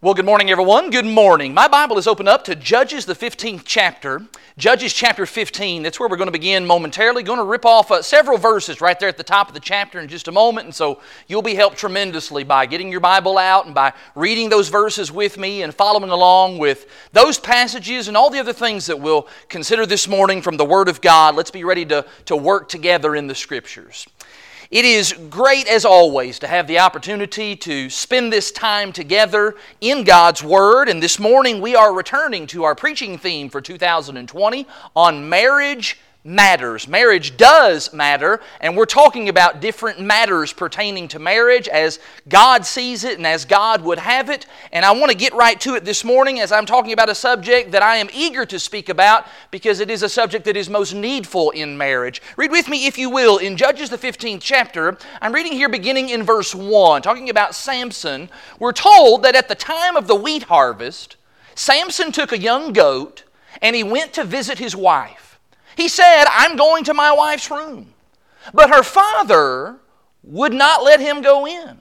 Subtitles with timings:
[0.00, 0.90] Well, good morning, everyone.
[0.90, 1.52] Good morning.
[1.52, 4.22] My Bible is open up to Judges, the 15th chapter.
[4.56, 5.82] Judges chapter 15.
[5.82, 7.24] That's where we're going to begin momentarily.
[7.24, 9.98] Going to rip off uh, several verses right there at the top of the chapter
[9.98, 10.66] in just a moment.
[10.66, 14.68] And so you'll be helped tremendously by getting your Bible out and by reading those
[14.68, 19.00] verses with me and following along with those passages and all the other things that
[19.00, 21.34] we'll consider this morning from the Word of God.
[21.34, 24.06] Let's be ready to, to work together in the Scriptures.
[24.70, 30.04] It is great, as always, to have the opportunity to spend this time together in
[30.04, 30.90] God's Word.
[30.90, 35.96] And this morning we are returning to our preaching theme for 2020 on marriage
[36.28, 36.86] matters.
[36.86, 43.02] Marriage does matter, and we're talking about different matters pertaining to marriage as God sees
[43.04, 44.46] it and as God would have it.
[44.70, 47.14] And I want to get right to it this morning as I'm talking about a
[47.14, 50.68] subject that I am eager to speak about because it is a subject that is
[50.68, 52.20] most needful in marriage.
[52.36, 54.98] Read with me, if you will, in Judges, the 15th chapter.
[55.22, 58.28] I'm reading here beginning in verse 1, talking about Samson.
[58.58, 61.16] We're told that at the time of the wheat harvest,
[61.54, 63.24] Samson took a young goat
[63.62, 65.27] and he went to visit his wife.
[65.78, 67.94] He said, I'm going to my wife's room.
[68.52, 69.76] But her father
[70.24, 71.78] would not let him go in.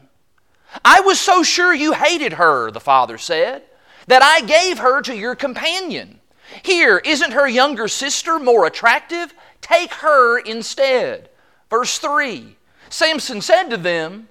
[0.86, 3.64] I was so sure you hated her, the father said,
[4.06, 6.20] that I gave her to your companion.
[6.62, 9.34] Here, isn't her younger sister more attractive?
[9.62, 11.30] Take her instead.
[11.72, 12.56] Verse 3
[12.90, 14.28] Samson said to them,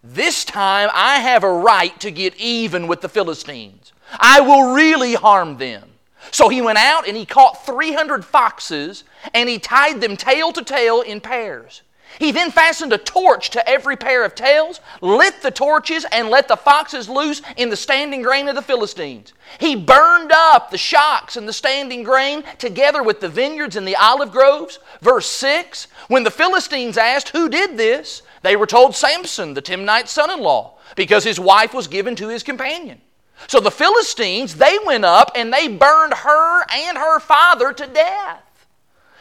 [0.00, 3.92] This time I have a right to get even with the Philistines.
[4.20, 5.87] I will really harm them.
[6.30, 10.62] So he went out and he caught 300 foxes and he tied them tail to
[10.62, 11.82] tail in pairs.
[12.18, 16.48] He then fastened a torch to every pair of tails, lit the torches, and let
[16.48, 19.34] the foxes loose in the standing grain of the Philistines.
[19.60, 23.96] He burned up the shocks and the standing grain together with the vineyards and the
[23.96, 24.78] olive groves.
[25.00, 30.08] Verse 6 When the Philistines asked who did this, they were told Samson, the Timnite
[30.08, 33.00] son in law, because his wife was given to his companion.
[33.46, 38.66] So the Philistines, they went up and they burned her and her father to death.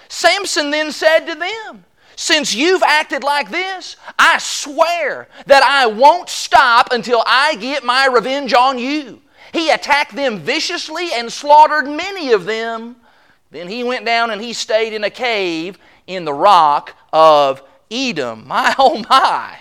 [0.09, 6.29] Samson then said to them, Since you've acted like this, I swear that I won't
[6.29, 9.21] stop until I get my revenge on you.
[9.53, 12.97] He attacked them viciously and slaughtered many of them.
[13.51, 18.45] Then he went down and he stayed in a cave in the rock of Etam.
[18.47, 19.57] My oh my.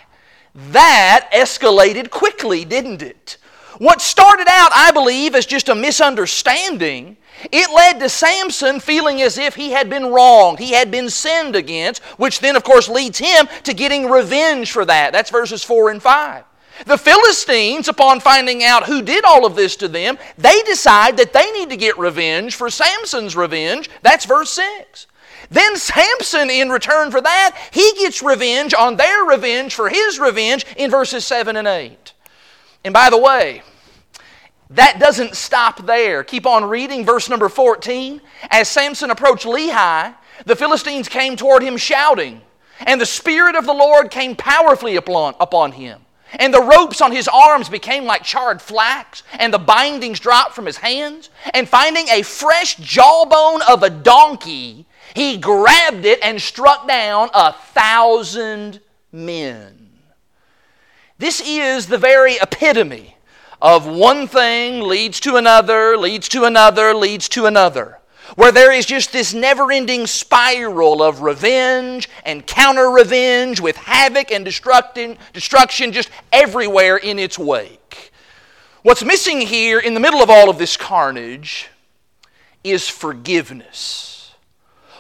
[0.55, 3.37] That escalated quickly, didn't it?
[3.79, 7.17] What started out, I believe, as just a misunderstanding,
[7.53, 11.55] it led to Samson feeling as if he had been wronged, he had been sinned
[11.55, 15.13] against, which then, of course, leads him to getting revenge for that.
[15.13, 16.45] That's verses 4 and 5.
[16.85, 21.33] The Philistines, upon finding out who did all of this to them, they decide that
[21.33, 23.89] they need to get revenge for Samson's revenge.
[24.03, 25.07] That's verse 6.
[25.51, 30.67] Then Samson, in return for that, he gets revenge on their revenge for his revenge
[30.77, 32.13] in verses 7 and 8.
[32.87, 33.63] And by the way,
[34.71, 36.23] that doesn't stop there.
[36.23, 38.21] Keep on reading verse number 14.
[38.49, 40.15] As Samson approached Lehi,
[40.45, 42.41] the Philistines came toward him shouting,
[42.79, 46.01] and the Spirit of the Lord came powerfully upon, upon him.
[46.35, 50.67] And the ropes on his arms became like charred flax, and the bindings dropped from
[50.67, 51.31] his hands.
[51.55, 57.53] And finding a fresh jawbone of a donkey, he grabbed it and struck down a
[57.53, 58.79] thousand
[59.11, 59.76] men.
[61.19, 63.17] This is the very epitome
[63.63, 67.99] of one thing leads to another, leads to another, leads to another.
[68.35, 74.31] Where there is just this never ending spiral of revenge and counter revenge with havoc
[74.31, 75.17] and destruction
[75.93, 78.13] just everywhere in its wake.
[78.83, 81.69] What's missing here in the middle of all of this carnage
[82.63, 84.33] is forgiveness.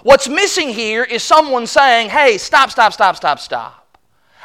[0.03, 3.86] What's missing here is someone saying, hey, stop, stop, stop, stop, stop.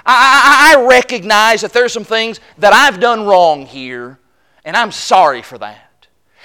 [0.06, 4.20] I, I, recognize that there's some things that I've done wrong here,
[4.66, 5.92] and I'm sorry for that.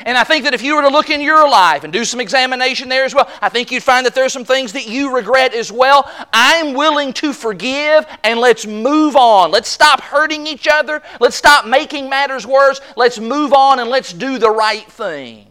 [0.00, 2.21] And I think that if you were to look in your life and do some
[2.21, 5.55] examination there as well, I think you'd find that there's some things that you regret
[5.55, 6.11] as well.
[6.34, 9.50] I'm willing to forgive and let's move on.
[9.50, 11.03] Let's stop hurting each other.
[11.19, 12.81] Let's stop making matters worse.
[12.95, 15.47] Let's move on and let's do the right thing.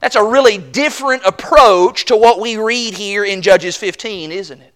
[0.00, 4.73] That's a really different approach to what we read here in Judges 15, isn't it?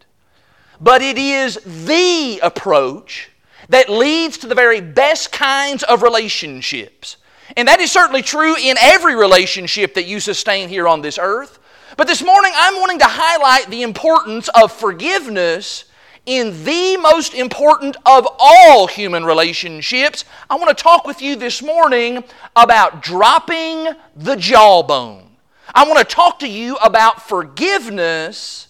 [0.80, 3.30] But it is the approach
[3.68, 7.16] that leads to the very best kinds of relationships.
[7.56, 11.58] And that is certainly true in every relationship that you sustain here on this earth.
[11.96, 15.84] But this morning, I'm wanting to highlight the importance of forgiveness
[16.26, 20.26] in the most important of all human relationships.
[20.50, 22.22] I want to talk with you this morning
[22.54, 25.30] about dropping the jawbone.
[25.74, 28.68] I want to talk to you about forgiveness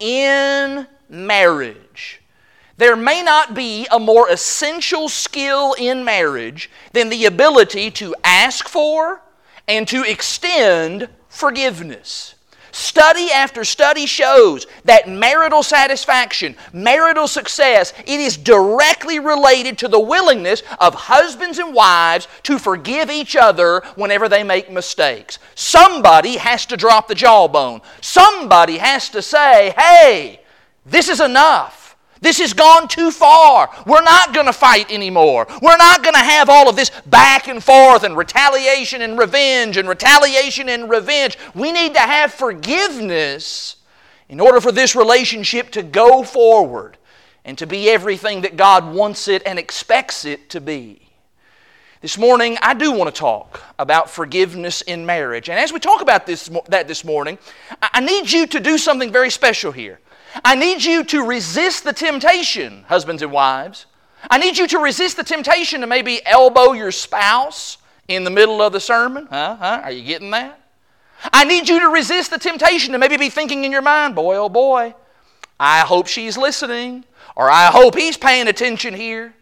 [0.00, 2.20] in marriage.
[2.78, 8.68] There may not be a more essential skill in marriage than the ability to ask
[8.68, 9.22] for
[9.66, 12.34] and to extend forgiveness.
[12.72, 19.98] Study after study shows that marital satisfaction, marital success, it is directly related to the
[19.98, 25.38] willingness of husbands and wives to forgive each other whenever they make mistakes.
[25.54, 27.80] Somebody has to drop the jawbone.
[28.02, 30.40] Somebody has to say, hey,
[30.86, 31.96] this is enough.
[32.20, 33.68] This has gone too far.
[33.86, 35.46] We're not going to fight anymore.
[35.60, 39.76] We're not going to have all of this back and forth and retaliation and revenge
[39.76, 41.36] and retaliation and revenge.
[41.54, 43.76] We need to have forgiveness
[44.28, 46.96] in order for this relationship to go forward
[47.44, 51.02] and to be everything that God wants it and expects it to be.
[52.00, 55.48] This morning, I do want to talk about forgiveness in marriage.
[55.48, 57.38] And as we talk about this, that this morning,
[57.80, 60.00] I need you to do something very special here.
[60.44, 63.86] I need you to resist the temptation, husbands and wives.
[64.30, 67.78] I need you to resist the temptation to maybe elbow your spouse
[68.08, 69.26] in the middle of the sermon.
[69.30, 69.56] Huh?
[69.58, 69.80] Huh?
[69.84, 70.60] Are you getting that?
[71.32, 74.36] I need you to resist the temptation to maybe be thinking in your mind, boy,
[74.36, 74.94] oh boy,
[75.58, 77.04] I hope she's listening,
[77.34, 79.34] or I hope he's paying attention here.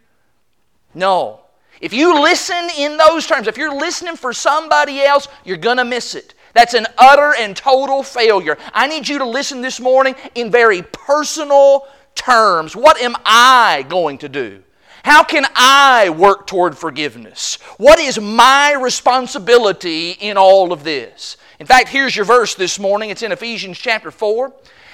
[0.95, 1.41] No.
[1.81, 5.85] If you listen in those terms, if you're listening for somebody else, you're going to
[5.85, 6.35] miss it.
[6.55, 8.57] That's an utter and total failure.
[8.73, 12.75] I need you to listen this morning in very personal terms.
[12.75, 14.63] What am I going to do?
[15.05, 17.57] How can I work toward forgiveness?
[17.77, 21.37] What is my responsibility in all of this?
[21.59, 23.11] In fact, here's your verse this morning.
[23.11, 24.53] It's in Ephesians chapter 4.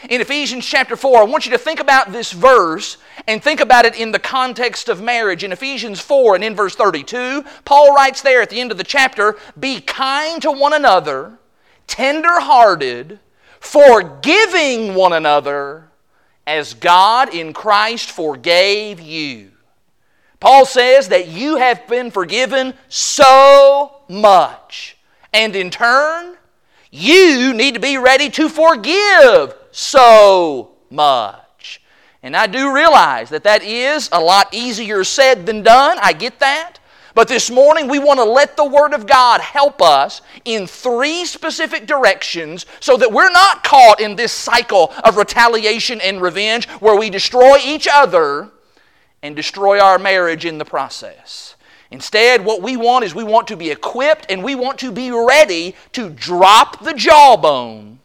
[0.09, 2.97] In Ephesians chapter 4, I want you to think about this verse
[3.29, 5.45] and think about it in the context of marriage.
[5.45, 8.85] In Ephesians 4 and in verse 32, Paul writes there at the end of the
[8.85, 11.39] chapter Be kind to one another
[11.91, 13.19] tender-hearted,
[13.59, 15.89] forgiving one another
[16.47, 19.51] as God in Christ forgave you.
[20.41, 24.97] Paul says that you have been forgiven so much.
[25.35, 26.37] And in turn,
[26.91, 31.83] you need to be ready to forgive so much.
[32.23, 35.99] And I do realize that that is a lot easier said than done.
[36.01, 36.79] I get that.
[37.15, 41.25] But this morning, we want to let the Word of God help us in three
[41.25, 46.97] specific directions so that we're not caught in this cycle of retaliation and revenge where
[46.97, 48.51] we destroy each other
[49.23, 51.57] and destroy our marriage in the process.
[51.91, 55.11] Instead, what we want is we want to be equipped and we want to be
[55.11, 57.99] ready to drop the jawbone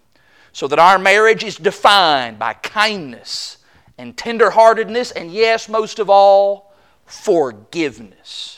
[0.52, 3.58] so that our marriage is defined by kindness
[3.98, 6.74] and tenderheartedness and, yes, most of all,
[7.06, 8.55] forgiveness.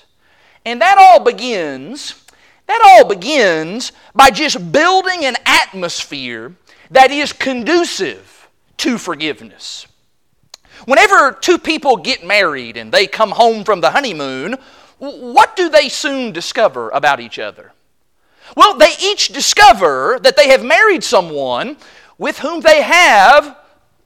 [0.68, 2.26] And that all begins,
[2.66, 6.56] that all begins by just building an atmosphere
[6.92, 9.88] that is conducive to forgiveness.
[10.84, 14.58] Whenever two people get married and they come home from the honeymoon,
[14.98, 17.72] what do they soon discover about each other?
[18.58, 21.78] Well, they each discover that they have married someone
[22.18, 23.58] with whom they have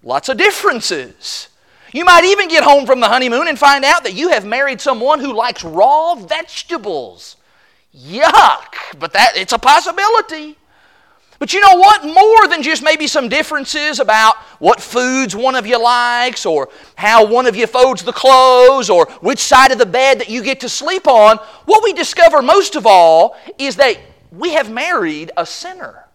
[0.04, 1.48] lots of differences.
[1.94, 4.80] You might even get home from the honeymoon and find out that you have married
[4.80, 7.36] someone who likes raw vegetables.
[7.96, 8.98] Yuck!
[8.98, 10.58] But that it's a possibility.
[11.38, 12.06] But you know what?
[12.06, 17.26] More than just maybe some differences about what foods one of you likes, or how
[17.26, 20.60] one of you folds the clothes, or which side of the bed that you get
[20.60, 23.98] to sleep on, what we discover most of all is that
[24.32, 26.06] we have married a sinner.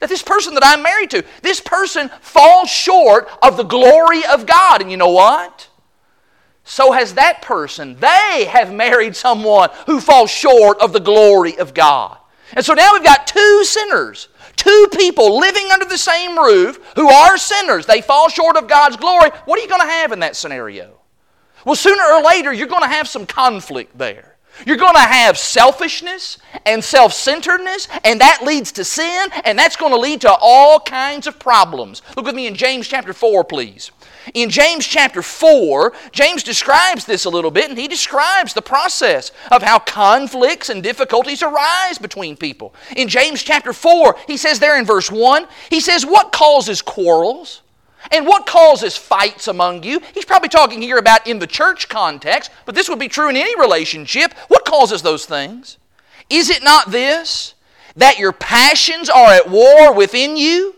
[0.00, 4.46] That this person that I'm married to, this person falls short of the glory of
[4.46, 4.82] God.
[4.82, 5.68] And you know what?
[6.64, 7.96] So has that person.
[8.00, 12.18] They have married someone who falls short of the glory of God.
[12.54, 17.08] And so now we've got two sinners, two people living under the same roof who
[17.08, 17.86] are sinners.
[17.86, 19.30] They fall short of God's glory.
[19.44, 20.98] What are you going to have in that scenario?
[21.64, 24.33] Well, sooner or later, you're going to have some conflict there.
[24.66, 29.76] You're going to have selfishness and self centeredness, and that leads to sin, and that's
[29.76, 32.02] going to lead to all kinds of problems.
[32.16, 33.90] Look with me in James chapter 4, please.
[34.32, 39.32] In James chapter 4, James describes this a little bit, and he describes the process
[39.50, 42.74] of how conflicts and difficulties arise between people.
[42.96, 47.60] In James chapter 4, he says there in verse 1, he says, What causes quarrels?
[48.10, 50.00] And what causes fights among you?
[50.12, 53.36] He's probably talking here about in the church context, but this would be true in
[53.36, 54.34] any relationship.
[54.48, 55.78] What causes those things?
[56.28, 57.54] Is it not this,
[57.96, 60.74] that your passions are at war within you?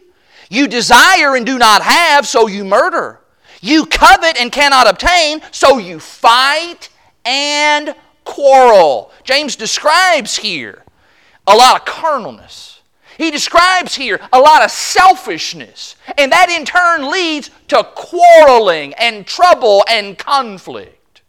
[0.48, 3.20] You desire and do not have, so you murder.
[3.60, 6.88] You covet and cannot obtain, so you fight
[7.24, 9.12] and quarrel.
[9.24, 10.84] James describes here
[11.46, 12.75] a lot of carnalness
[13.18, 19.26] He describes here a lot of selfishness, and that in turn leads to quarreling and
[19.26, 21.22] trouble and conflict.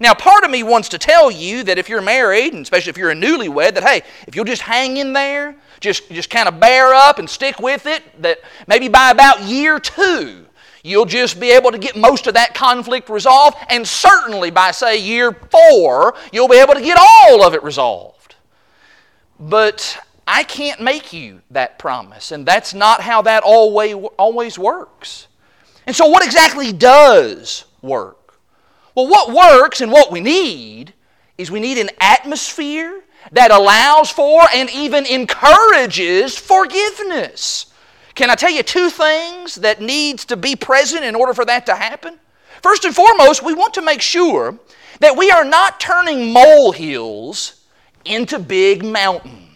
[0.00, 2.96] Now, part of me wants to tell you that if you're married, and especially if
[2.96, 6.60] you're a newlywed, that hey, if you'll just hang in there, just, just kind of
[6.60, 10.46] bear up and stick with it, that maybe by about year two,
[10.84, 15.00] you'll just be able to get most of that conflict resolved, and certainly by, say,
[15.00, 18.36] year four, you'll be able to get all of it resolved.
[19.40, 19.98] But
[20.30, 25.26] I can't make you that promise, and that's not how that always, always works.
[25.86, 28.38] And so, what exactly does work?
[28.94, 30.92] Well, what works and what we need
[31.38, 37.72] is we need an atmosphere that allows for and even encourages forgiveness.
[38.14, 41.64] Can I tell you two things that needs to be present in order for that
[41.66, 42.20] to happen?
[42.62, 44.58] First and foremost, we want to make sure
[45.00, 47.64] that we are not turning molehills
[48.04, 49.47] into big mountains.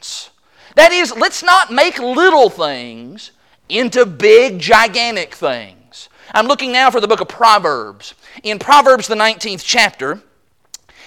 [0.75, 3.33] That is, let's not make little things
[3.69, 6.09] into big, gigantic things.
[6.33, 8.15] I'm looking now for the book of Proverbs.
[8.43, 10.23] In Proverbs, the 19th chapter,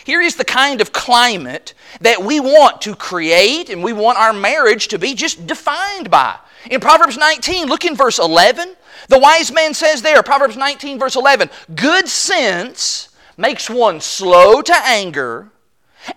[0.04, 4.34] here is the kind of climate that we want to create and we want our
[4.34, 6.38] marriage to be just defined by.
[6.70, 8.76] In Proverbs 19, look in verse 11.
[9.08, 14.76] The wise man says there, Proverbs 19, verse 11, good sense makes one slow to
[14.76, 15.50] anger,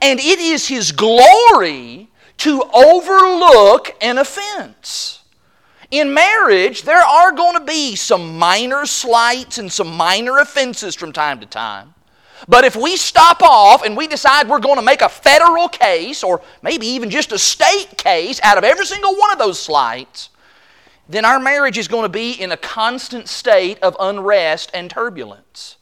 [0.03, 2.08] and it is his glory
[2.39, 5.23] to overlook an offense.
[5.91, 11.13] In marriage, there are going to be some minor slights and some minor offenses from
[11.13, 11.95] time to time.
[12.47, 16.23] But if we stop off and we decide we're going to make a federal case
[16.23, 20.29] or maybe even just a state case out of every single one of those slights,
[21.09, 25.78] then our marriage is going to be in a constant state of unrest and turbulence.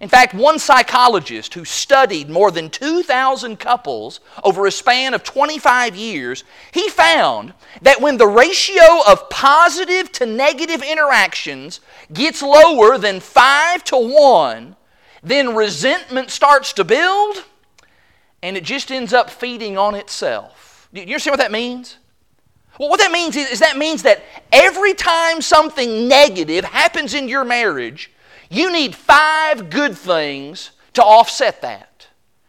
[0.00, 5.94] In fact, one psychologist who studied more than 2,000 couples over a span of 25
[5.94, 6.42] years,
[6.72, 7.52] he found
[7.82, 11.80] that when the ratio of positive to negative interactions
[12.14, 14.76] gets lower than 5 to 1,
[15.22, 17.44] then resentment starts to build
[18.42, 20.88] and it just ends up feeding on itself.
[20.92, 21.98] You understand what that means?
[22.80, 27.28] Well, what that means is, is that means that every time something negative happens in
[27.28, 28.10] your marriage,
[28.48, 32.06] you need five good things to offset that.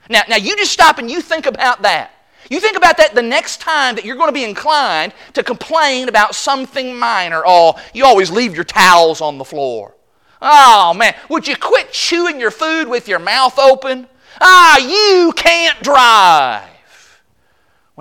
[0.10, 2.14] Now, now you just stop and you think about that.
[2.50, 6.08] You think about that the next time that you're going to be inclined to complain
[6.08, 7.44] about something minor.
[7.46, 9.98] Oh, you always leave your towels on the floor.
[10.42, 14.08] Oh, man, would you quit chewing your food with your mouth open?
[14.40, 16.71] Ah, you can't drive.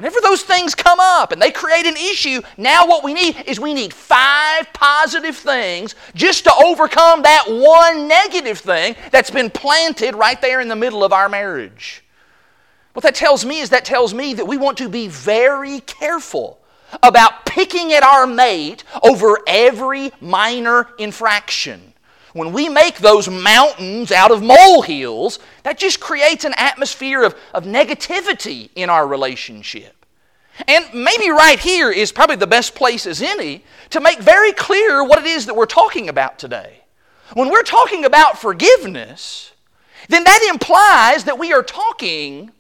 [0.01, 3.61] Whenever those things come up and they create an issue, now what we need is
[3.61, 10.15] we need five positive things just to overcome that one negative thing that's been planted
[10.15, 12.03] right there in the middle of our marriage.
[12.95, 16.59] What that tells me is that tells me that we want to be very careful
[17.03, 21.90] about picking at our mate over every minor infraction.
[22.33, 27.65] When we make those mountains out of molehills, that just creates an atmosphere of, of
[27.65, 30.07] negativity in our relationship.
[30.69, 35.03] And maybe right here is probably the best place as any to make very clear
[35.03, 36.81] what it is that we're talking about today.
[37.35, 39.53] When we're talking about forgiveness,
[40.09, 42.51] then that implies that we are talking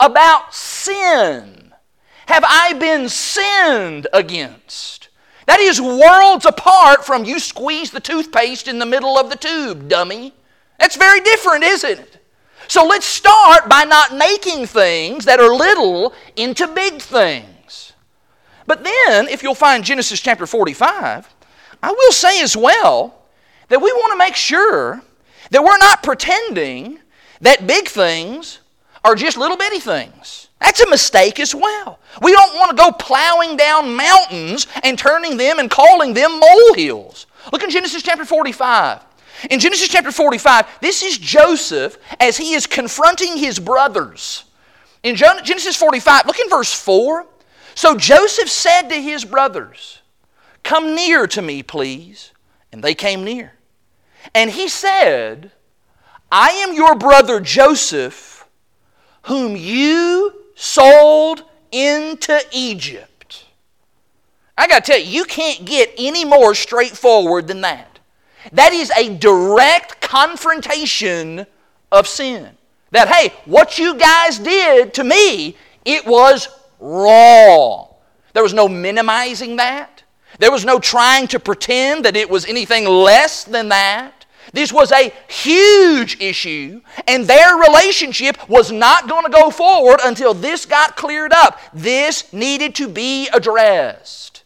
[0.00, 1.72] about sin.
[2.26, 4.97] Have I been sinned against?
[5.48, 9.88] That is worlds apart from you squeeze the toothpaste in the middle of the tube,
[9.88, 10.34] dummy.
[10.78, 12.18] That's very different, isn't it?
[12.66, 17.94] So let's start by not making things that are little into big things.
[18.66, 21.34] But then, if you'll find Genesis chapter 45,
[21.82, 23.22] I will say as well
[23.68, 25.02] that we want to make sure
[25.50, 26.98] that we're not pretending
[27.40, 28.58] that big things
[29.02, 30.47] are just little bitty things.
[30.60, 31.98] That's a mistake as well.
[32.20, 37.26] We don't want to go plowing down mountains and turning them and calling them molehills.
[37.52, 39.04] Look in Genesis chapter 45.
[39.50, 44.44] In Genesis chapter 45, this is Joseph as he is confronting his brothers.
[45.04, 47.24] In Genesis 45, look in verse 4.
[47.76, 50.00] So Joseph said to his brothers,
[50.64, 52.32] Come near to me, please.
[52.72, 53.52] And they came near.
[54.34, 55.52] And he said,
[56.30, 58.46] I am your brother Joseph,
[59.22, 63.44] whom you sold into Egypt.
[64.56, 68.00] I got to tell you, you can't get any more straightforward than that.
[68.52, 71.46] That is a direct confrontation
[71.92, 72.50] of sin.
[72.90, 76.48] That, hey, what you guys did to me, it was
[76.80, 77.94] wrong.
[78.32, 80.02] There was no minimizing that.
[80.40, 84.17] There was no trying to pretend that it was anything less than that.
[84.52, 90.34] This was a huge issue, and their relationship was not going to go forward until
[90.34, 91.60] this got cleared up.
[91.74, 94.44] This needed to be addressed.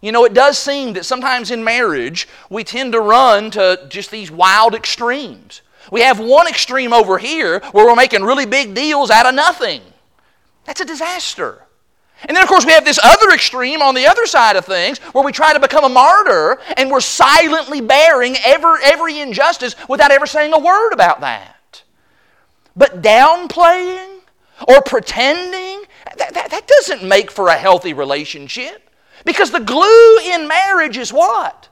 [0.00, 4.10] You know, it does seem that sometimes in marriage we tend to run to just
[4.10, 5.62] these wild extremes.
[5.90, 9.82] We have one extreme over here where we're making really big deals out of nothing.
[10.64, 11.65] That's a disaster.
[12.24, 14.98] And then, of course, we have this other extreme on the other side of things
[14.98, 20.10] where we try to become a martyr and we're silently bearing every, every injustice without
[20.10, 21.82] ever saying a word about that.
[22.74, 24.20] But downplaying
[24.66, 25.84] or pretending,
[26.16, 28.90] that, that, that doesn't make for a healthy relationship.
[29.24, 31.68] Because the glue in marriage is what?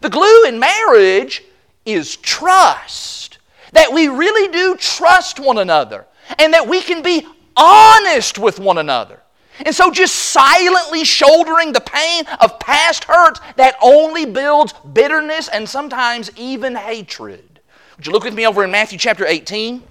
[0.00, 1.42] The glue in marriage
[1.84, 3.38] is trust.
[3.72, 6.06] That we really do trust one another
[6.38, 9.19] and that we can be honest with one another.
[9.64, 15.68] And so, just silently shouldering the pain of past hurts that only builds bitterness and
[15.68, 17.60] sometimes even hatred.
[17.96, 19.82] Would you look with me over in Matthew chapter 18?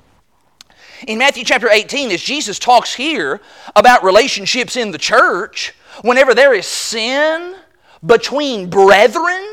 [1.07, 3.39] In Matthew chapter 18, as Jesus talks here
[3.75, 7.55] about relationships in the church, whenever there is sin
[8.05, 9.45] between brethren,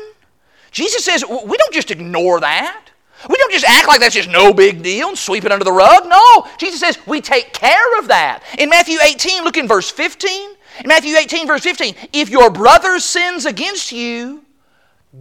[0.71, 2.89] Jesus says we don't just ignore that.
[3.29, 5.71] We don't just act like that's just no big deal and sweep it under the
[5.71, 6.07] rug.
[6.07, 8.43] No, Jesus says we take care of that.
[8.59, 10.51] In Matthew 18, look in verse 15.
[10.81, 14.43] In Matthew 18, verse 15, if your brother sins against you,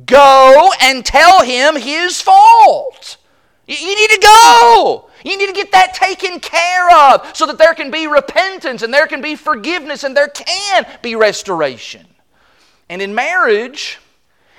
[0.05, 3.17] go and tell him his fault.
[3.67, 5.09] You need to go.
[5.25, 8.93] You need to get that taken care of so that there can be repentance and
[8.93, 12.07] there can be forgiveness and there can be restoration.
[12.89, 13.99] And in marriage,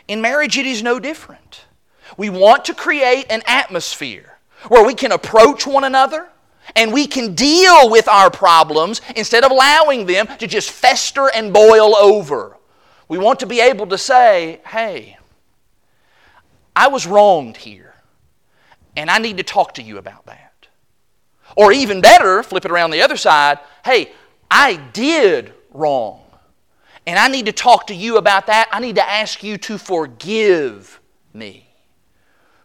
[0.08, 1.67] in marriage, it is no different.
[2.16, 4.38] We want to create an atmosphere
[4.70, 6.30] where we can approach one another
[6.76, 11.54] and we can deal with our problems instead of allowing them to just fester and
[11.54, 12.58] boil over.
[13.08, 15.18] We want to be able to say, hey,
[16.76, 17.96] I was wronged here,
[18.96, 20.68] and I need to talk to you about that.
[21.56, 24.12] Or even better, flip it around the other side, hey,
[24.52, 26.22] I did wrong,
[27.06, 28.68] and I need to talk to you about that.
[28.72, 31.00] I need to ask you to forgive
[31.34, 31.67] me.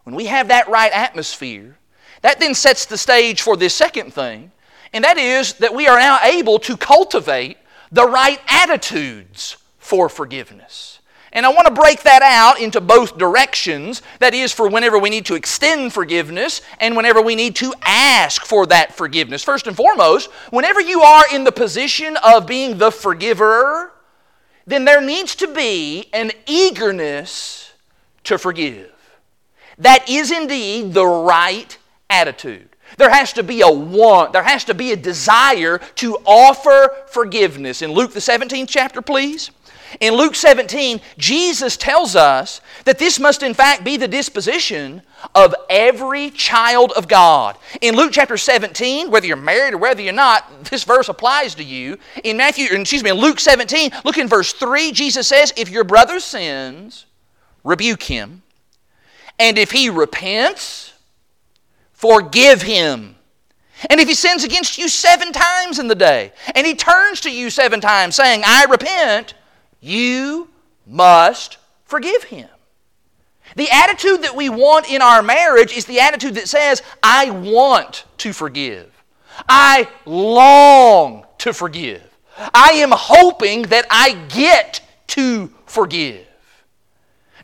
[0.05, 1.77] When we have that right atmosphere,
[2.23, 4.53] that then sets the stage for this second thing,
[4.93, 7.59] and that is that we are now able to cultivate
[7.91, 11.01] the right attitudes for forgiveness.
[11.35, 14.03] And I want to break that out into both directions.
[14.19, 18.45] That is, for whenever we need to extend forgiveness and whenever we need to ask
[18.45, 19.43] for that forgiveness.
[19.43, 23.93] First and foremost, whenever you are in the position of being the forgiver,
[24.67, 27.73] then there needs to be an eagerness
[28.25, 28.92] to forgive.
[29.79, 31.77] That is indeed the right
[32.11, 32.69] attitude.
[32.99, 37.83] There has to be a want, there has to be a desire to offer forgiveness.
[37.83, 39.51] In Luke, the 17th chapter, please.
[40.01, 45.03] In Luke 17, Jesus tells us that this must in fact be the disposition
[45.35, 47.57] of every child of God.
[47.81, 51.65] In Luke chapter 17, whether you're married or whether you're not, this verse applies to
[51.65, 51.99] you.
[52.25, 55.85] In Matthew, excuse me, in Luke 17, look in verse 3, Jesus says, If your
[55.85, 57.05] brother sins,
[57.63, 58.43] rebuke him.
[59.43, 60.93] And if he repents,
[61.91, 63.17] forgive him.
[63.91, 67.31] And if he sins against you seven times in the day, and he turns to
[67.31, 69.35] you seven times saying, I repent,
[69.81, 70.49] you
[70.87, 72.49] must forgive him.
[73.57, 78.05] The attitude that we want in our marriage is the attitude that says, I want
[78.19, 78.93] to forgive.
[79.49, 82.09] I long to forgive.
[82.55, 86.29] I am hoping that I get to forgive.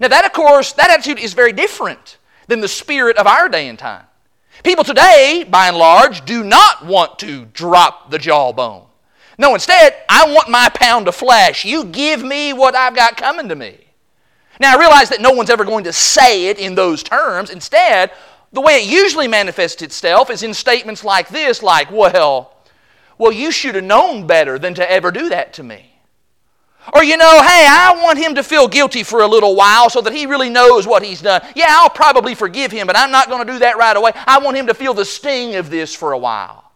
[0.01, 3.69] Now, that, of course, that attitude is very different than the spirit of our day
[3.69, 4.05] and time.
[4.65, 8.87] People today, by and large, do not want to drop the jawbone.
[9.39, 11.65] No, instead, I want my pound of flesh.
[11.65, 13.79] You give me what I've got coming to me.
[14.61, 17.51] Now, I realize that no one's ever going to say it in those terms.
[17.51, 18.11] Instead,
[18.53, 22.55] the way it usually manifests itself is in statements like this, like, well,
[23.17, 25.98] well, you should have known better than to ever do that to me.
[26.94, 30.01] Or, you know, hey, I want him to feel guilty for a little while so
[30.01, 31.42] that he really knows what he's done.
[31.55, 34.12] Yeah, I'll probably forgive him, but I'm not going to do that right away.
[34.27, 36.72] I want him to feel the sting of this for a while.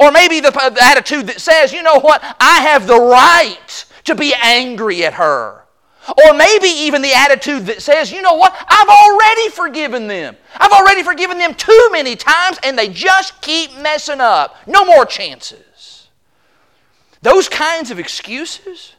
[0.00, 4.14] Or maybe the, the attitude that says, you know what, I have the right to
[4.14, 5.64] be angry at her.
[6.08, 10.36] Or maybe even the attitude that says, you know what, I've already forgiven them.
[10.56, 14.56] I've already forgiven them too many times and they just keep messing up.
[14.66, 16.08] No more chances.
[17.22, 18.94] Those kinds of excuses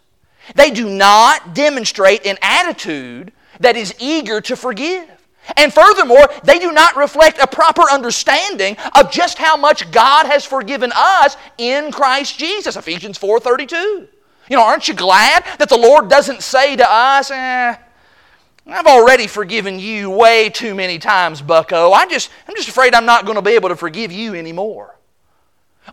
[0.53, 5.10] they do not demonstrate an attitude that is eager to forgive.
[5.58, 10.43] And furthermore, they do not reflect a proper understanding of just how much God has
[10.43, 12.75] forgiven us in Christ Jesus.
[12.75, 14.08] Ephesians 4:32.
[14.49, 17.75] You know, aren't you glad that the Lord doesn't say to us, eh,
[18.67, 21.91] I've already forgiven you way too many times, bucko.
[21.91, 24.95] I just, I'm just afraid I'm not going to be able to forgive you anymore.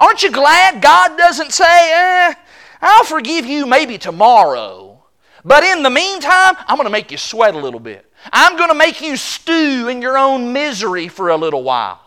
[0.01, 2.35] Aren't you glad God doesn't say, eh,
[2.83, 5.03] I'll forgive you maybe tomorrow,
[5.45, 8.05] but in the meantime, I'm going to make you sweat a little bit.
[8.33, 12.01] I'm going to make you stew in your own misery for a little while.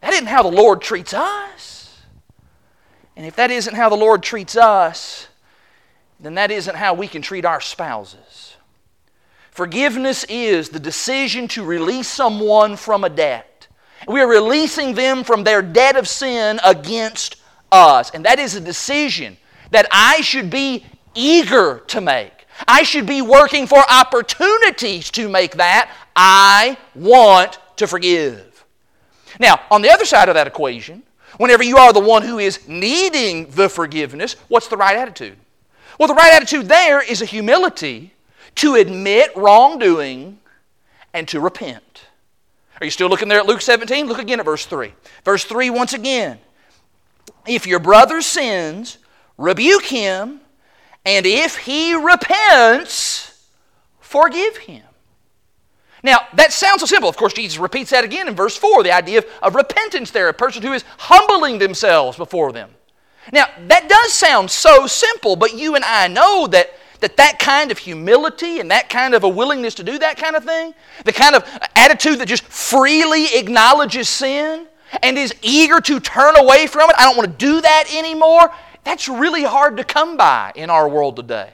[0.00, 2.00] That isn't how the Lord treats us.
[3.16, 5.28] And if that isn't how the Lord treats us,
[6.18, 8.56] then that isn't how we can treat our spouses.
[9.50, 13.68] Forgiveness is the decision to release someone from a debt.
[14.08, 17.36] We are releasing them from their debt of sin against
[17.74, 18.10] us.
[18.10, 19.36] And that is a decision
[19.70, 22.46] that I should be eager to make.
[22.68, 25.92] I should be working for opportunities to make that.
[26.14, 28.64] I want to forgive.
[29.40, 31.02] Now, on the other side of that equation,
[31.38, 35.36] whenever you are the one who is needing the forgiveness, what's the right attitude?
[35.98, 38.12] Well, the right attitude there is a humility
[38.56, 40.38] to admit wrongdoing
[41.12, 42.06] and to repent.
[42.80, 44.06] Are you still looking there at Luke 17?
[44.06, 44.92] Look again at verse 3.
[45.24, 46.38] Verse 3 once again.
[47.46, 48.98] If your brother sins,
[49.36, 50.40] rebuke him
[51.04, 53.46] and if he repents,
[54.00, 54.82] forgive him.
[56.02, 57.08] Now, that sounds so simple.
[57.08, 60.28] Of course, Jesus repeats that again in verse 4 the idea of, of repentance there,
[60.28, 62.70] a person who is humbling themselves before them.
[63.32, 67.70] Now, that does sound so simple, but you and I know that that that kind
[67.70, 70.72] of humility and that kind of a willingness to do that kind of thing,
[71.04, 71.44] the kind of
[71.76, 74.66] attitude that just freely acknowledges sin
[75.02, 78.52] and is eager to turn away from it, I don't want to do that anymore,
[78.84, 81.50] that's really hard to come by in our world today.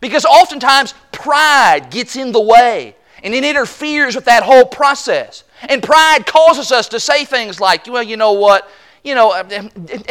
[0.00, 5.44] Because oftentimes pride gets in the way and it interferes with that whole process.
[5.68, 8.68] And pride causes us to say things like, well, you know what?
[9.04, 9.70] You know, um, um,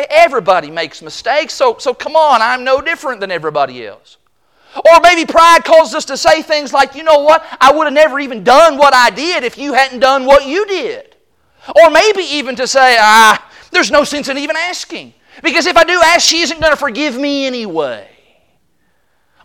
[0.09, 4.17] everybody makes mistakes, so, so come on, I'm no different than everybody else.
[4.75, 7.43] Or maybe pride causes us to say things like, you know what?
[7.59, 10.65] I would have never even done what I did if you hadn't done what you
[10.65, 11.10] did.
[11.75, 15.13] Or maybe even to say, ah, there's no sense in even asking.
[15.43, 18.07] Because if I do ask, she isn't going to forgive me anyway.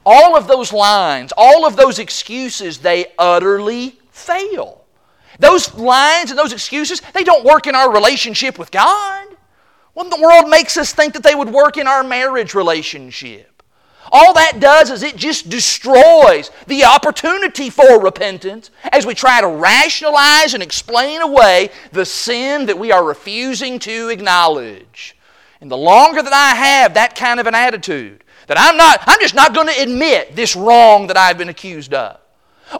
[0.04, 4.84] All of those lines, all of those excuses, they utterly fail.
[5.38, 9.26] Those lines and those excuses, they don't work in our relationship with God.
[9.92, 13.55] What in the world makes us think that they would work in our marriage relationship?
[14.12, 19.48] All that does is it just destroys the opportunity for repentance as we try to
[19.48, 25.16] rationalize and explain away the sin that we are refusing to acknowledge.
[25.60, 29.20] And the longer that I have that kind of an attitude, that I'm not, I'm
[29.20, 32.20] just not going to admit this wrong that I've been accused of.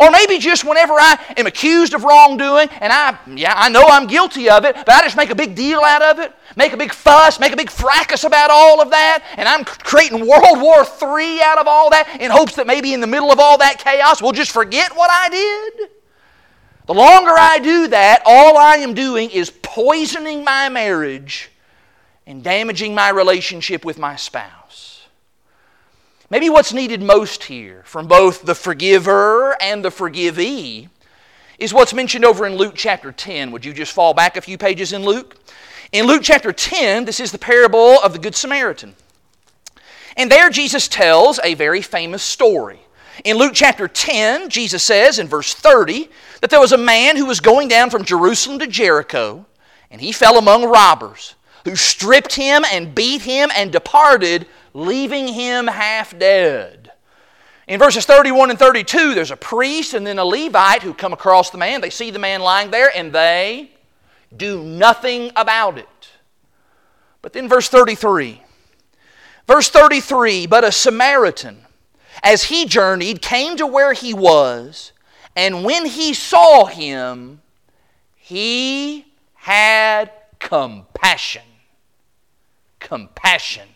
[0.01, 4.07] Or maybe just whenever I am accused of wrongdoing and I, yeah, I know I'm
[4.07, 6.77] guilty of it, but I just make a big deal out of it, make a
[6.77, 10.79] big fuss, make a big fracas about all of that, and I'm creating World War
[10.81, 13.79] III out of all that in hopes that maybe in the middle of all that
[13.79, 15.91] chaos we'll just forget what I did.
[16.87, 21.51] The longer I do that, all I am doing is poisoning my marriage
[22.27, 24.96] and damaging my relationship with my spouse.
[26.29, 30.89] Maybe what's needed most here from both the forgiver and the forgivee
[31.57, 33.53] is what's mentioned over in Luke chapter 10.
[33.53, 35.37] Would you just fall back a few pages in Luke?
[35.93, 38.97] In Luke chapter 10, this is the parable of the Good Samaritan.
[40.17, 42.81] And there Jesus tells a very famous story.
[43.25, 46.11] In Luke chapter 10, Jesus says in verse 30
[46.41, 49.47] that there was a man who was going down from Jerusalem to Jericho,
[49.93, 51.37] and he fell among robbers
[51.67, 56.93] who stripped him and beat him and departed, leaving him half dead.
[57.67, 61.51] In verses 31 and 32, there's a priest and then a Levite who come across
[61.51, 61.81] the man.
[61.81, 63.71] They see the man lying there and they
[64.37, 65.89] do nothing about it.
[67.23, 68.43] But then, verse 33.
[69.47, 71.59] Verse 33 But a Samaritan,
[72.23, 74.93] as he journeyed, came to where he was,
[75.35, 77.43] and when he saw him,
[78.15, 81.43] he had compassion
[82.87, 83.69] compassion.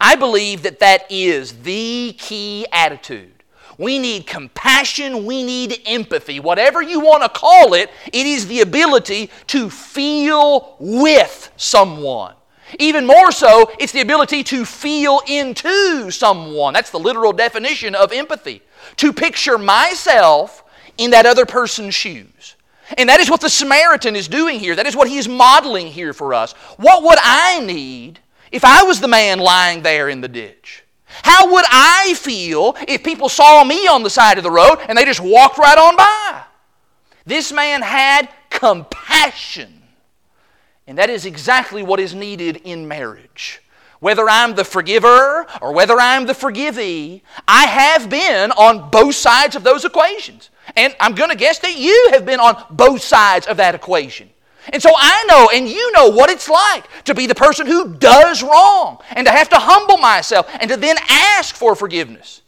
[0.00, 3.32] I believe that that is the key attitude.
[3.78, 6.40] We need compassion, we need empathy.
[6.40, 12.34] Whatever you want to call it, it is the ability to feel with someone.
[12.78, 16.74] Even more so, it's the ability to feel into someone.
[16.74, 18.62] That's the literal definition of empathy.
[18.96, 20.64] To picture myself
[20.98, 22.56] in that other person's shoes.
[22.96, 24.74] And that is what the Samaritan is doing here.
[24.74, 26.52] That is what he is modeling here for us.
[26.78, 28.18] What would I need
[28.52, 30.84] if I was the man lying there in the ditch?
[31.06, 34.96] How would I feel if people saw me on the side of the road and
[34.96, 36.42] they just walked right on by?
[37.24, 39.82] This man had compassion.
[40.86, 43.60] And that is exactly what is needed in marriage.
[44.00, 49.56] Whether I'm the forgiver or whether I'm the forgivee, I have been on both sides
[49.56, 50.50] of those equations.
[50.76, 54.30] And I'm going to guess that you have been on both sides of that equation.
[54.72, 57.94] And so I know and you know what it's like to be the person who
[57.94, 62.42] does wrong and to have to humble myself and to then ask for forgiveness.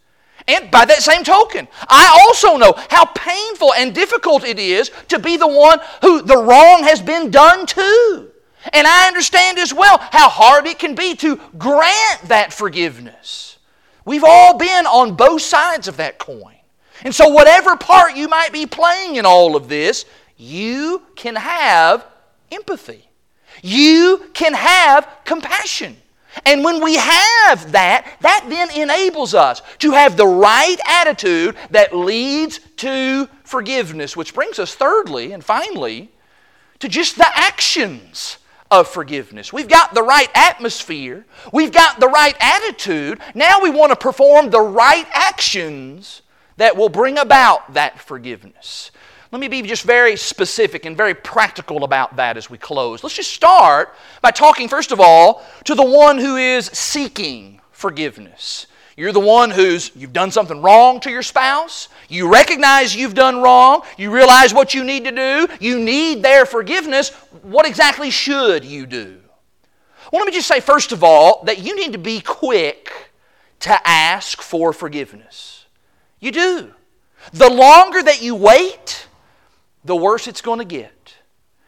[0.47, 5.19] And by that same token, I also know how painful and difficult it is to
[5.19, 8.31] be the one who the wrong has been done to.
[8.73, 13.57] And I understand as well how hard it can be to grant that forgiveness.
[14.05, 16.55] We've all been on both sides of that coin.
[17.03, 20.05] And so, whatever part you might be playing in all of this,
[20.37, 22.05] you can have
[22.51, 23.09] empathy.
[23.61, 25.97] You can have compassion.
[26.45, 31.95] And when we have that, that then enables us to have the right attitude that
[31.95, 36.09] leads to forgiveness, which brings us, thirdly and finally,
[36.79, 38.37] to just the actions
[38.71, 39.51] of forgiveness.
[39.51, 43.19] We've got the right atmosphere, we've got the right attitude.
[43.35, 46.21] Now we want to perform the right actions
[46.55, 48.91] that will bring about that forgiveness.
[49.31, 53.01] Let me be just very specific and very practical about that as we close.
[53.01, 58.67] Let's just start by talking, first of all, to the one who is seeking forgiveness.
[58.97, 61.87] You're the one who's, you've done something wrong to your spouse.
[62.09, 63.83] You recognize you've done wrong.
[63.97, 65.47] You realize what you need to do.
[65.61, 67.09] You need their forgiveness.
[67.41, 69.17] What exactly should you do?
[70.11, 72.91] Well, let me just say, first of all, that you need to be quick
[73.61, 75.65] to ask for forgiveness.
[76.19, 76.73] You do.
[77.31, 79.07] The longer that you wait,
[79.83, 81.15] the worse it's going to get.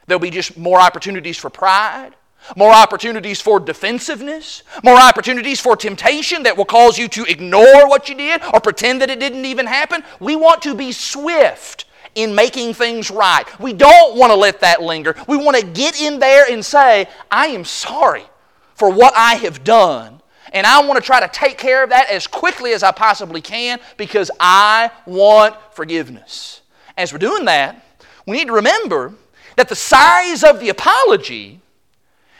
[0.07, 2.15] There'll be just more opportunities for pride,
[2.57, 8.09] more opportunities for defensiveness, more opportunities for temptation that will cause you to ignore what
[8.09, 10.03] you did or pretend that it didn't even happen.
[10.19, 13.45] We want to be swift in making things right.
[13.59, 15.15] We don't want to let that linger.
[15.27, 18.25] We want to get in there and say, I am sorry
[18.75, 20.21] for what I have done.
[20.51, 23.41] And I want to try to take care of that as quickly as I possibly
[23.41, 26.61] can because I want forgiveness.
[26.95, 27.82] As we're doing that,
[28.25, 29.13] we need to remember
[29.55, 31.59] that the size of the apology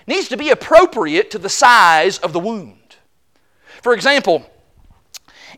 [0.07, 2.95] needs to be appropriate to the size of the wound.
[3.81, 4.49] For example,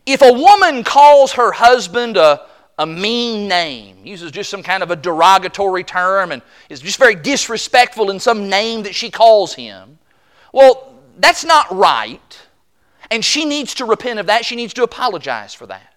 [0.04, 2.46] if a woman calls her husband a,
[2.78, 7.14] a mean name, uses just some kind of a derogatory term, and is just very
[7.14, 9.98] disrespectful in some name that she calls him,
[10.52, 12.38] well, that's not right.
[13.10, 14.44] And she needs to repent of that.
[14.44, 15.94] She needs to apologize for that.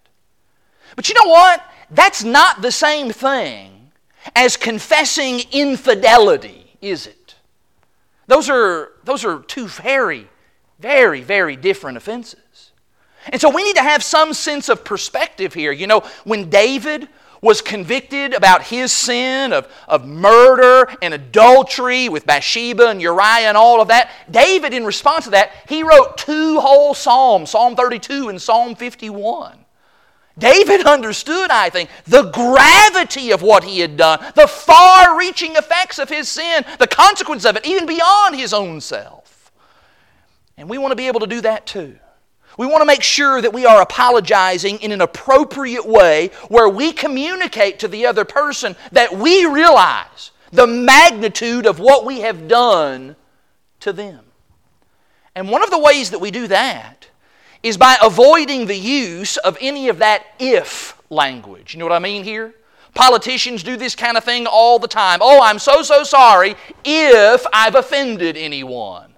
[0.95, 1.63] But you know what?
[1.91, 3.78] That's not the same thing
[4.35, 7.35] as confessing infidelity, is it?
[8.27, 10.27] Those are, those are two very,
[10.79, 12.71] very, very different offenses.
[13.27, 15.71] And so we need to have some sense of perspective here.
[15.71, 17.09] You know, when David
[17.41, 23.57] was convicted about his sin of, of murder and adultery with Bathsheba and Uriah and
[23.57, 28.29] all of that, David, in response to that, he wrote two whole Psalms Psalm 32
[28.29, 29.65] and Psalm 51.
[30.39, 35.99] David understood, I think, the gravity of what he had done, the far reaching effects
[35.99, 39.52] of his sin, the consequence of it, even beyond his own self.
[40.58, 41.97] And we want to be able to do that too.
[42.58, 46.91] We want to make sure that we are apologizing in an appropriate way where we
[46.91, 53.15] communicate to the other person that we realize the magnitude of what we have done
[53.80, 54.25] to them.
[55.36, 57.08] And one of the ways that we do that
[57.63, 61.73] is by avoiding the use of any of that if language.
[61.73, 62.53] You know what I mean here?
[62.93, 65.19] Politicians do this kind of thing all the time.
[65.21, 69.13] Oh, I'm so, so sorry if I've offended anyone.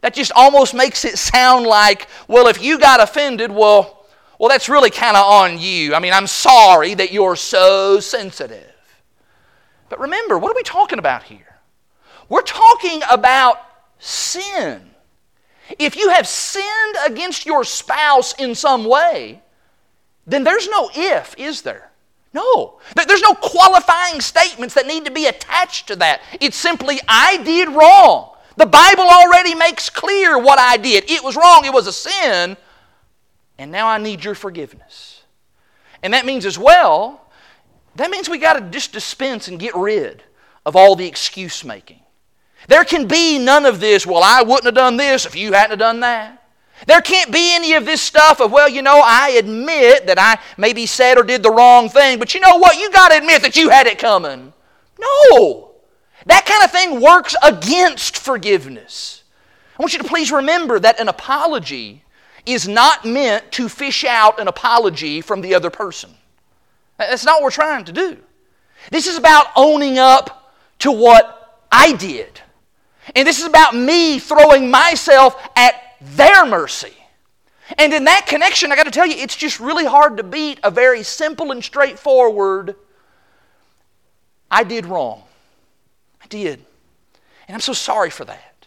[0.00, 4.06] That just almost makes it sound like, well, if you got offended, well,
[4.38, 5.94] well, that's really kind of on you.
[5.94, 8.72] I mean, I'm sorry that you're so sensitive.
[9.88, 11.60] But remember, what are we talking about here?
[12.28, 13.58] We're talking about
[13.98, 14.91] sin.
[15.78, 19.42] If you have sinned against your spouse in some way,
[20.26, 21.90] then there's no if, is there?
[22.32, 22.80] No.
[22.94, 26.22] There's no qualifying statements that need to be attached to that.
[26.40, 28.30] It's simply, I did wrong.
[28.56, 31.10] The Bible already makes clear what I did.
[31.10, 32.56] It was wrong, it was a sin,
[33.58, 35.22] and now I need your forgiveness.
[36.02, 37.28] And that means as well,
[37.96, 40.22] that means we got to just dispense and get rid
[40.64, 42.01] of all the excuse making.
[42.68, 45.70] There can be none of this, well, I wouldn't have done this if you hadn't
[45.70, 46.42] have done that.
[46.86, 50.38] There can't be any of this stuff of, well, you know, I admit that I
[50.56, 52.78] maybe said or did the wrong thing, but you know what?
[52.78, 54.52] You got to admit that you had it coming.
[54.98, 55.72] No.
[56.26, 59.22] That kind of thing works against forgiveness.
[59.78, 62.04] I want you to please remember that an apology
[62.46, 66.10] is not meant to fish out an apology from the other person.
[66.98, 68.18] That's not what we're trying to do.
[68.90, 72.40] This is about owning up to what I did
[73.14, 76.94] and this is about me throwing myself at their mercy.
[77.78, 80.60] And in that connection, I got to tell you, it's just really hard to beat
[80.62, 82.76] a very simple and straightforward
[84.52, 85.22] I did wrong.
[86.22, 86.62] I did.
[87.48, 88.66] And I'm so sorry for that.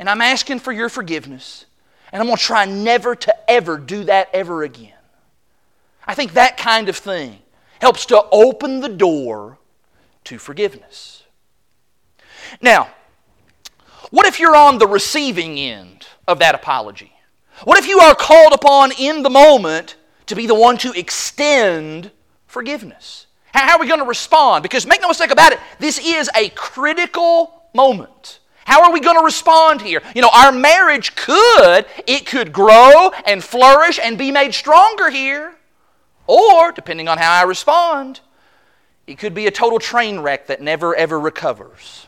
[0.00, 1.64] And I'm asking for your forgiveness.
[2.10, 4.92] And I'm going to try never to ever do that ever again.
[6.04, 7.38] I think that kind of thing
[7.80, 9.58] helps to open the door
[10.24, 11.22] to forgiveness.
[12.60, 12.90] Now,
[14.12, 17.14] what if you're on the receiving end of that apology?
[17.64, 19.96] What if you are called upon in the moment
[20.26, 22.10] to be the one to extend
[22.46, 23.26] forgiveness?
[23.54, 24.62] How are we going to respond?
[24.62, 28.40] Because make no mistake about it, this is a critical moment.
[28.66, 30.02] How are we going to respond here?
[30.14, 35.54] You know, our marriage could, it could grow and flourish and be made stronger here.
[36.26, 38.20] Or, depending on how I respond,
[39.06, 42.06] it could be a total train wreck that never ever recovers.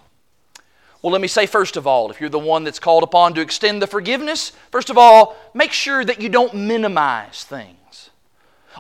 [1.05, 3.43] Well, let me say first of all, if you're the one that's called upon to
[3.43, 8.09] extend the forgiveness, first of all, make sure that you don't minimize things.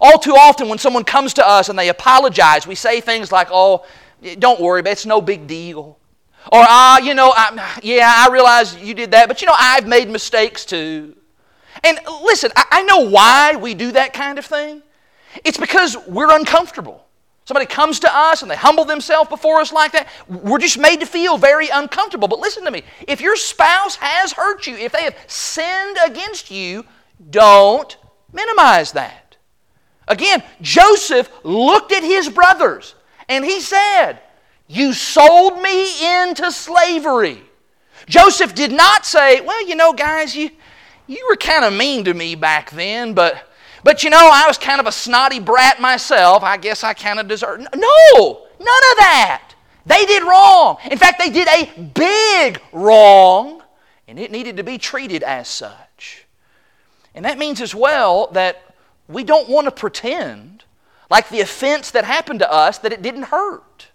[0.00, 3.48] All too often, when someone comes to us and they apologize, we say things like,
[3.50, 3.84] oh,
[4.38, 5.98] don't worry, it's no big deal.
[6.50, 9.86] Or, ah, you know, I, yeah, I realize you did that, but you know, I've
[9.86, 11.14] made mistakes too.
[11.82, 14.82] And listen, I, I know why we do that kind of thing.
[15.44, 17.03] It's because we're uncomfortable.
[17.44, 20.08] Somebody comes to us and they humble themselves before us like that.
[20.28, 22.26] We're just made to feel very uncomfortable.
[22.26, 26.50] But listen to me if your spouse has hurt you, if they have sinned against
[26.50, 26.84] you,
[27.30, 27.96] don't
[28.32, 29.36] minimize that.
[30.08, 32.94] Again, Joseph looked at his brothers
[33.28, 34.20] and he said,
[34.66, 37.42] You sold me into slavery.
[38.06, 40.50] Joseph did not say, Well, you know, guys, you,
[41.06, 43.50] you were kind of mean to me back then, but
[43.84, 46.42] but you know, I was kind of a snotty brat myself.
[46.42, 47.60] I guess I kind of deserve.
[47.60, 49.54] No, none of that.
[49.86, 50.78] They did wrong.
[50.90, 53.62] In fact, they did a big wrong,
[54.08, 56.26] and it needed to be treated as such.
[57.14, 58.74] And that means as well that
[59.06, 60.64] we don't want to pretend
[61.10, 63.88] like the offense that happened to us that it didn't hurt.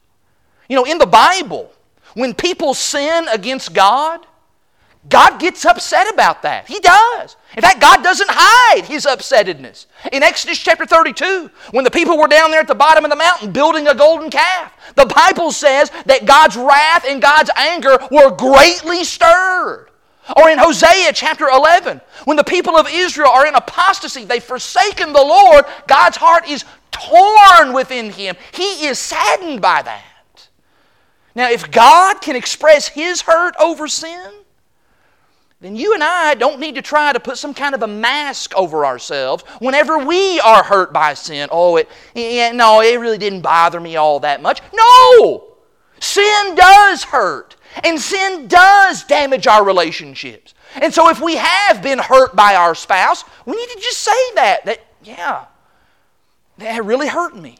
[0.69, 1.73] You know, in the Bible,
[2.13, 4.25] when people sin against God,
[5.07, 6.67] God gets upset about that.
[6.67, 7.38] He does.
[7.55, 9.85] In fact, God doesn't hide his upsettedness.
[10.12, 13.15] In Exodus chapter 32, when the people were down there at the bottom of the
[13.15, 18.35] mountain building a golden calf, the Bible says that God's wrath and God's anger were
[18.35, 19.89] greatly stirred.
[20.35, 25.13] Or in Hosea chapter 11, when the people of Israel are in apostasy, they've forsaken
[25.13, 28.35] the Lord, God's heart is torn within him.
[28.51, 30.49] He is saddened by that.
[31.35, 34.31] Now, if God can express his hurt over sin,
[35.62, 38.56] then you and I don't need to try to put some kind of a mask
[38.56, 41.50] over ourselves whenever we are hurt by sin.
[41.52, 44.62] Oh, it, no, it really didn't bother me all that much.
[44.74, 45.56] No!
[46.00, 50.54] Sin does hurt, and sin does damage our relationships.
[50.76, 54.34] And so if we have been hurt by our spouse, we need to just say
[54.36, 55.45] that, that, yeah,
[56.58, 57.58] that really hurt me.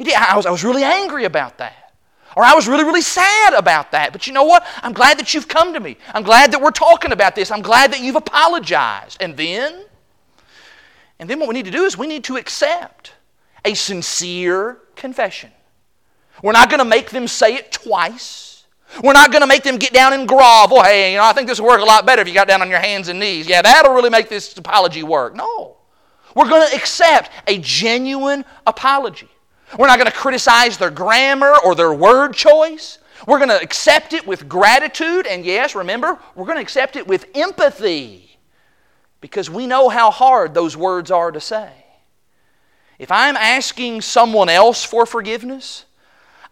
[0.00, 1.81] I was, I was really angry about that.
[2.36, 4.12] Or I was really, really sad about that.
[4.12, 4.66] But you know what?
[4.82, 5.96] I'm glad that you've come to me.
[6.14, 7.50] I'm glad that we're talking about this.
[7.50, 9.18] I'm glad that you've apologized.
[9.20, 9.84] And then,
[11.18, 13.12] and then what we need to do is we need to accept
[13.64, 15.50] a sincere confession.
[16.42, 18.64] We're not going to make them say it twice.
[19.02, 20.82] We're not going to make them get down and grovel.
[20.82, 22.60] Hey, you know, I think this would work a lot better if you got down
[22.60, 23.46] on your hands and knees.
[23.46, 25.34] Yeah, that'll really make this apology work.
[25.34, 25.76] No.
[26.34, 29.28] We're going to accept a genuine apology.
[29.78, 32.98] We're not going to criticize their grammar or their word choice.
[33.26, 35.26] We're going to accept it with gratitude.
[35.26, 38.38] And yes, remember, we're going to accept it with empathy
[39.20, 41.70] because we know how hard those words are to say.
[42.98, 45.86] If I'm asking someone else for forgiveness,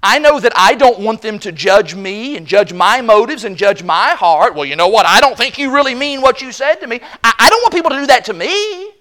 [0.02, 3.56] I know that I don't want them to judge me and judge my motives and
[3.56, 4.54] judge my heart.
[4.54, 5.04] Well, you know what?
[5.04, 7.00] I don't think you really mean what you said to me.
[7.22, 8.92] I, I don't want people to do that to me.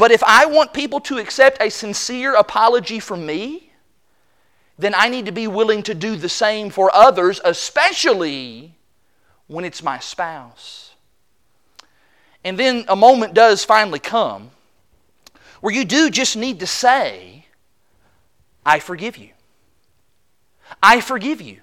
[0.00, 3.70] But if I want people to accept a sincere apology from me,
[4.78, 8.74] then I need to be willing to do the same for others, especially
[9.46, 10.94] when it's my spouse.
[12.42, 14.52] And then a moment does finally come
[15.60, 17.44] where you do just need to say,
[18.64, 19.32] I forgive you.
[20.82, 21.60] I forgive you.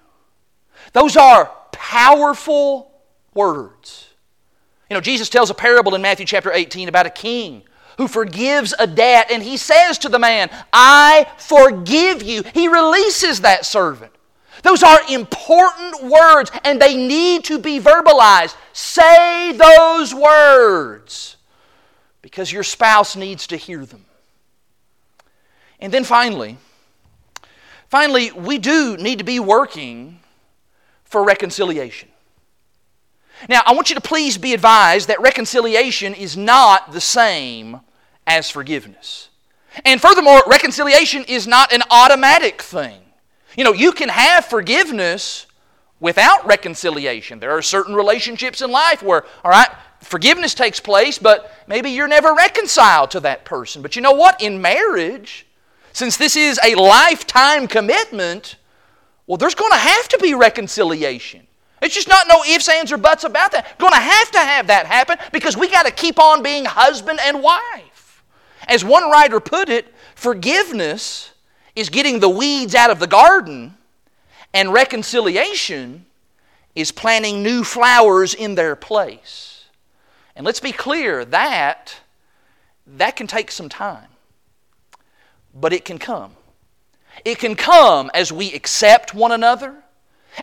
[0.93, 2.91] Those are powerful
[3.33, 4.13] words.
[4.91, 7.63] You know, Jesus tells a parable in Matthew chapter 18 about a king
[7.97, 12.43] who forgives a debt, and he says to the man, I forgive you.
[12.53, 14.11] He releases that servant.
[14.63, 18.55] Those are important words, and they need to be verbalized.
[18.73, 21.37] Say those words
[22.21, 24.05] because your spouse needs to hear them.
[25.79, 26.57] And then finally,
[27.89, 30.19] finally, we do need to be working
[31.03, 32.09] for reconciliation.
[33.49, 37.79] Now, I want you to please be advised that reconciliation is not the same
[38.25, 39.29] as forgiveness.
[39.85, 42.99] And furthermore, reconciliation is not an automatic thing.
[43.55, 45.45] You know, you can have forgiveness
[45.99, 47.39] without reconciliation.
[47.39, 49.69] There are certain relationships in life where, all right,
[50.01, 53.81] forgiveness takes place, but maybe you're never reconciled to that person.
[53.81, 54.41] But you know what?
[54.41, 55.45] In marriage,
[55.93, 58.57] since this is a lifetime commitment,
[59.25, 61.46] well, there's going to have to be reconciliation.
[61.81, 63.77] It's just not no ifs, ands, or buts about that.
[63.77, 67.19] Going to have to have that happen because we got to keep on being husband
[67.21, 68.23] and wife.
[68.67, 71.31] As one writer put it, forgiveness
[71.75, 73.75] is getting the weeds out of the garden,
[74.53, 76.05] and reconciliation
[76.73, 79.65] is planting new flowers in their place.
[80.35, 81.95] And let's be clear that
[82.85, 84.07] that can take some time,
[85.53, 86.31] but it can come.
[87.25, 89.75] It can come as we accept one another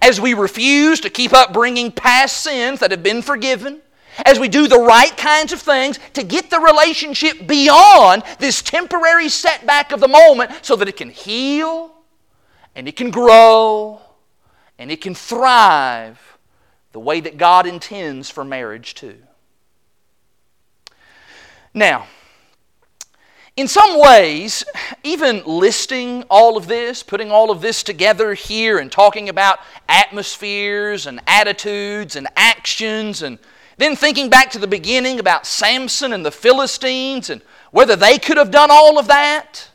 [0.03, 3.81] as we refuse to keep up bringing past sins that have been forgiven,
[4.25, 9.29] as we do the right kinds of things to get the relationship beyond this temporary
[9.29, 11.93] setback of the moment so that it can heal
[12.75, 14.01] and it can grow
[14.79, 16.39] and it can thrive
[16.93, 19.17] the way that God intends for marriage to.
[21.73, 22.07] Now,
[23.57, 24.65] in some ways,
[25.05, 31.07] even listing all of this, putting all of this together here and talking about atmospheres
[31.07, 33.39] and attitudes and actions, and
[33.77, 38.37] then thinking back to the beginning about Samson and the Philistines and whether they could
[38.37, 39.69] have done all of that,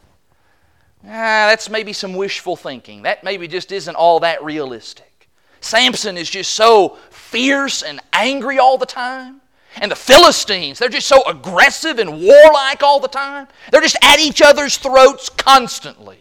[1.04, 3.04] ah, that's maybe some wishful thinking.
[3.04, 5.30] That maybe just isn't all that realistic.
[5.62, 9.39] Samson is just so fierce and angry all the time.
[9.76, 13.48] And the Philistines, they're just so aggressive and warlike all the time.
[13.72, 16.20] They're just at each other's throats constantly.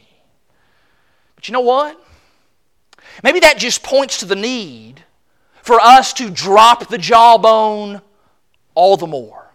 [1.35, 2.01] But you know what?
[3.23, 5.03] Maybe that just points to the need
[5.63, 8.01] for us to drop the jawbone
[8.75, 9.51] all the more.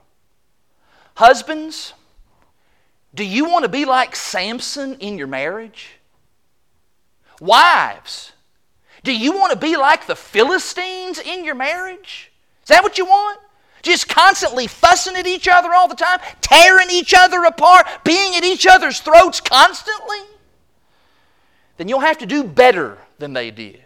[1.15, 1.93] Husbands,
[3.15, 5.91] do you want to be like Samson in your marriage?
[7.39, 8.31] Wives,
[9.03, 12.31] do you want to be like the Philistines in your marriage?
[12.63, 13.39] Is that what you want?
[13.83, 18.43] Just constantly fussing at each other all the time, tearing each other apart, being at
[18.43, 20.19] each other's throats constantly,
[21.77, 23.79] then you'll have to do better than they did.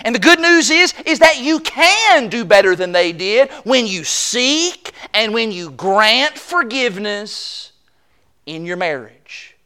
[0.00, 3.86] And the good news is is that you can do better than they did when
[3.86, 7.72] you seek and when you grant forgiveness
[8.44, 9.56] in your marriage.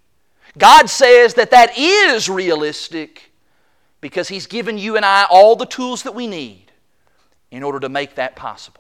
[0.57, 3.33] God says that that is realistic
[4.01, 6.71] because he's given you and I all the tools that we need
[7.51, 8.80] in order to make that possible.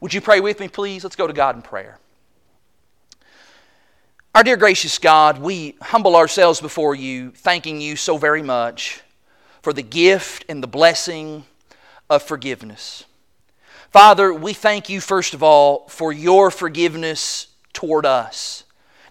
[0.00, 1.02] Would you pray with me, please?
[1.02, 1.98] Let's go to God in prayer.
[4.34, 9.00] Our dear gracious God, we humble ourselves before you, thanking you so very much
[9.62, 11.44] for the gift and the blessing
[12.08, 13.04] of forgiveness.
[13.90, 18.62] Father, we thank you, first of all, for your forgiveness toward us,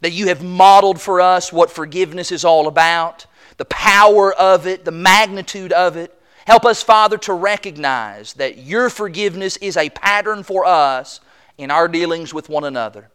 [0.02, 3.26] that you have modeled for us what forgiveness is all about,
[3.58, 6.17] the power of it, the magnitude of it.
[6.48, 11.20] Help us, Father, to recognize that your forgiveness is a pattern for us
[11.58, 13.10] in our dealings with one another.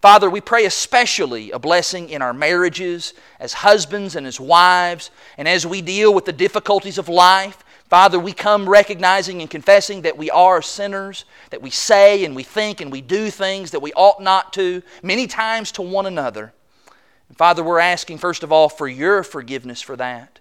[0.00, 5.46] Father, we pray especially a blessing in our marriages as husbands and as wives, and
[5.46, 7.62] as we deal with the difficulties of life.
[7.90, 12.42] Father, we come recognizing and confessing that we are sinners, that we say and we
[12.42, 16.54] think and we do things that we ought not to, many times to one another.
[17.28, 20.40] And Father, we're asking, first of all, for your forgiveness for that.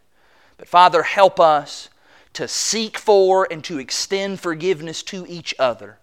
[0.58, 1.90] But Father, help us
[2.34, 6.00] to seek for and to extend forgiveness to each other.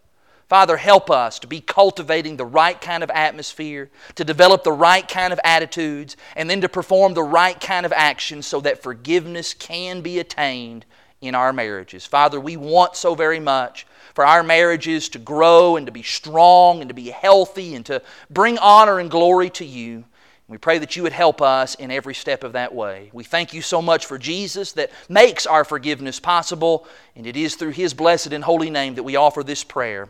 [0.48, 5.06] Father, help us to be cultivating the right kind of atmosphere, to develop the right
[5.06, 9.54] kind of attitudes, and then to perform the right kind of actions so that forgiveness
[9.54, 10.86] can be attained
[11.20, 12.06] in our marriages.
[12.06, 16.80] Father, we want so very much for our marriages to grow and to be strong
[16.80, 18.00] and to be healthy and to
[18.30, 20.04] bring honor and glory to you.
[20.48, 23.10] We pray that you would help us in every step of that way.
[23.12, 26.86] We thank you so much for Jesus that makes our forgiveness possible,
[27.16, 30.08] and it is through his blessed and holy name that we offer this prayer.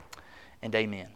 [0.61, 1.16] And amen.